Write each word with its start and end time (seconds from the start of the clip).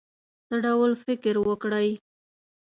څه 0.47 0.55
ډول 0.63 0.91
فکر 1.03 1.35
وکړی. 1.47 1.89